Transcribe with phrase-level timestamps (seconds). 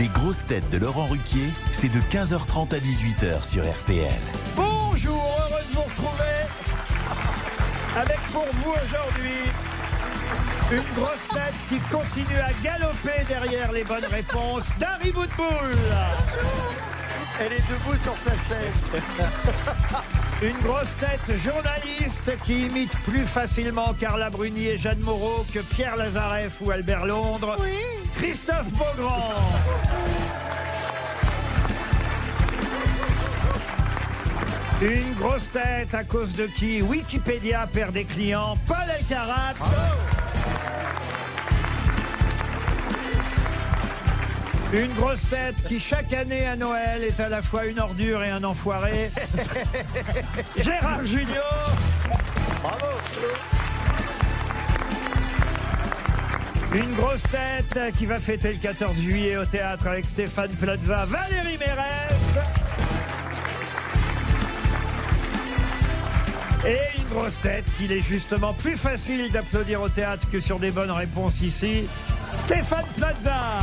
[0.00, 4.08] Les grosses têtes de Laurent Ruquier, c'est de 15h30 à 18h sur RTL.
[4.56, 6.40] Bonjour, heureux de vous retrouver
[7.94, 9.42] avec pour vous aujourd'hui
[10.72, 15.74] une grosse tête qui continue à galoper derrière les bonnes réponses, Dari Boudboul.
[17.38, 19.02] Elle est debout sur sa chaise.
[20.42, 25.96] Une grosse tête journaliste qui imite plus facilement Carla Bruni et Jeanne Moreau que Pierre
[25.96, 27.58] Lazareff ou Albert Londres.
[28.16, 29.49] Christophe Beaugrand.
[34.82, 38.56] Une grosse tête à cause de qui Wikipédia perd des clients.
[38.66, 39.52] Paul Elkarat.
[44.72, 48.30] Une grosse tête qui chaque année à Noël est à la fois une ordure et
[48.30, 49.10] un enfoiré.
[50.56, 51.72] Gérard Junior.
[52.62, 52.86] Bravo.
[56.72, 61.58] Une grosse tête qui va fêter le 14 juillet au théâtre avec Stéphane Plaza, Valérie
[61.58, 62.19] Mérez.
[66.66, 70.70] Et une grosse tête qu'il est justement plus facile d'applaudir au théâtre que sur des
[70.70, 71.88] bonnes réponses ici,
[72.36, 73.60] Stéphane Plaza.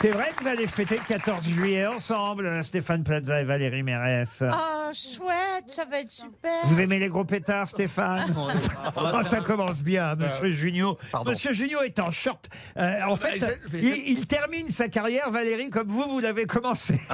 [0.00, 4.42] C'est vrai que vous allez fêter le 14 juillet ensemble, Stéphane Plaza et Valérie Mérès.
[4.42, 5.36] Ah, chouette,
[5.68, 6.50] ça va être super.
[6.64, 8.34] Vous aimez les gros pétards, Stéphane
[8.96, 10.98] Oh, ça commence bien, Monsieur Junio.
[11.26, 12.48] Monsieur Junio est en short.
[12.76, 17.00] Euh, en fait, il, il termine sa carrière, Valérie, comme vous, vous l'avez commencé.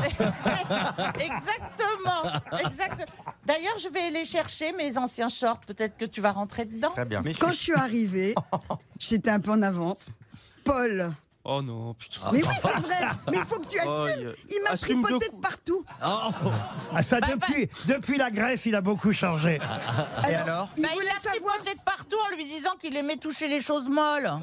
[1.20, 2.40] Exactement.
[2.64, 3.10] exact.
[3.44, 5.60] D'ailleurs, je vais les chercher, mes anciens shorts.
[5.60, 6.90] Peut-être que tu vas rentrer dedans.
[6.90, 7.22] Très bien.
[7.38, 8.34] Quand je suis arrivée,
[8.98, 10.06] j'étais un peu en avance.
[10.64, 11.12] Paul.
[11.50, 12.20] Oh non, putain.
[12.30, 13.08] Mais oui, c'est vrai.
[13.30, 14.34] Mais il faut que tu Oh, assumes.
[14.50, 15.84] il- m'a assume tripoté de cou- partout.
[16.02, 16.28] Ah,
[17.02, 19.58] ça, depuis, depuis la Grèce, il a beaucoup changé.
[20.28, 21.54] Et alors Il Bah, voulait il a savoir.
[21.54, 21.97] tripoté de partout
[22.32, 24.30] en lui disant qu'il aimait toucher les choses molles.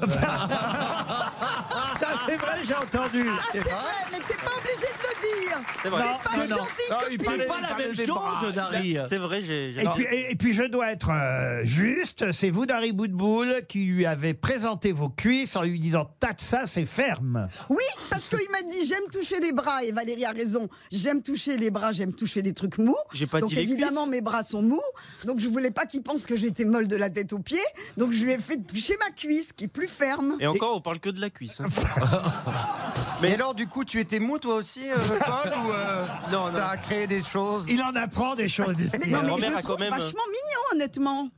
[1.98, 3.26] Ça, c'est vrai, j'ai entendu.
[3.28, 3.72] Ah, c'est vrai,
[4.12, 5.58] mais t'es pas obligé de le dire.
[5.82, 6.02] C'est vrai.
[6.04, 7.24] Non, Pas gentil que il t'es.
[7.24, 8.96] parlait pas la même chose, Dari.
[9.08, 9.72] C'est vrai, j'ai.
[9.72, 13.62] j'ai- Et puis, et, et puis, je dois être euh, juste, c'est vous, Dari Boudboul,
[13.66, 18.28] qui lui avez présenté vos cuisses en lui disant «Tate ça, c'est ferme Oui, parce
[18.28, 20.68] qu'il m'a dit j'aime toucher les bras et Valérie a raison.
[20.92, 22.94] J'aime toucher les bras, j'aime toucher les trucs mous.
[23.12, 24.82] J'ai pas donc dit les évidemment mes bras sont mous.
[25.24, 27.58] Donc je voulais pas qu'il pense que j'étais molle de la tête aux pieds.
[27.96, 30.36] Donc je lui ai fait toucher ma cuisse qui est plus ferme.
[30.40, 31.60] Et encore, on parle que de la cuisse.
[31.60, 31.66] hein.
[33.22, 36.60] Mais alors, du coup, tu étais mou toi aussi, euh, Paul Ou euh, Non, ça
[36.60, 36.66] non.
[36.66, 37.64] a créé des choses».
[37.68, 38.94] Il en apprend des choses ici.
[39.00, 41.28] Mais non, mais je grand-mère le a trouve quand même- vachement mignon, honnêtement.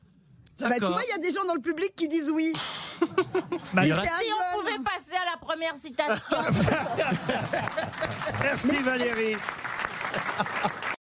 [0.61, 2.53] Bah, tu vois, il y a des gens dans le public qui disent oui.
[3.01, 3.07] Bah,
[3.75, 4.61] Mais c'est un Si on jeune.
[4.61, 6.37] pouvait passer à la première citation.
[8.43, 9.37] Merci Valérie.